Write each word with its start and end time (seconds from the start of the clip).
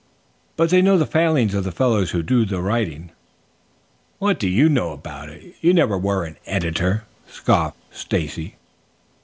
"But 0.55 0.71
they 0.71 0.81
know 0.81 0.97
the 0.97 1.05
failings 1.05 1.53
of 1.53 1.63
the 1.63 1.71
fellows 1.71 2.09
who 2.09 2.23
do 2.23 2.43
the 2.43 2.59
writing." 2.59 3.11
"What 4.17 4.39
do 4.39 4.49
you 4.49 4.67
know 4.67 4.93
about 4.93 5.29
it? 5.29 5.53
You 5.61 5.75
never 5.75 5.95
were 5.95 6.25
an 6.25 6.37
editor," 6.47 7.03
scoffed 7.27 7.77
Stacy. 7.91 8.55